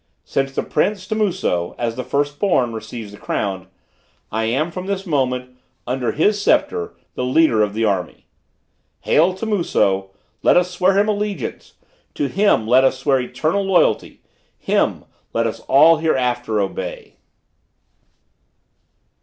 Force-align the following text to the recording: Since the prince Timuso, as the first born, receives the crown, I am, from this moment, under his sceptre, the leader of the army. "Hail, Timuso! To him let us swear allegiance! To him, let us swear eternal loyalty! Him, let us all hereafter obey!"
Since 0.23 0.53
the 0.53 0.63
prince 0.63 1.07
Timuso, 1.07 1.75
as 1.77 1.95
the 1.95 2.03
first 2.03 2.39
born, 2.39 2.73
receives 2.73 3.11
the 3.11 3.19
crown, 3.19 3.67
I 4.31 4.45
am, 4.45 4.71
from 4.71 4.87
this 4.87 5.05
moment, 5.05 5.55
under 5.85 6.11
his 6.11 6.41
sceptre, 6.41 6.95
the 7.13 7.23
leader 7.23 7.61
of 7.61 7.75
the 7.75 7.85
army. 7.85 8.25
"Hail, 9.01 9.35
Timuso! 9.35 10.09
To 10.41 10.41
him 10.41 10.41
let 10.41 10.57
us 10.57 10.71
swear 10.71 10.97
allegiance! 11.05 11.75
To 12.15 12.25
him, 12.27 12.65
let 12.67 12.83
us 12.83 12.97
swear 12.97 13.19
eternal 13.21 13.63
loyalty! 13.63 14.23
Him, 14.57 15.05
let 15.33 15.45
us 15.45 15.59
all 15.69 15.97
hereafter 15.97 16.59
obey!" 16.59 17.17